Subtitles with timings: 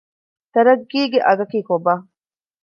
[0.53, 1.93] ތަރައްގީގެ އަގަކީ ކޮބާ؟